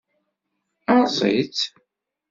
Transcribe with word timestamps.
Erẓ-itt. 0.95 1.59